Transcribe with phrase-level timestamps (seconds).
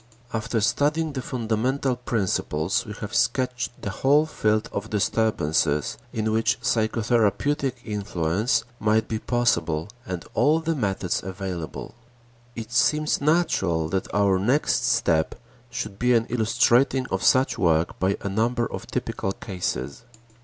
[0.33, 6.59] After studying the fundamental principles, we have sketched the whole field of disturbances in which
[6.61, 11.93] psychotherapeutic influence might be possible and all the methods available.
[12.55, 15.35] It seems natural that our next step
[15.69, 20.01] should be an illustrating of such work by a number of typical cases.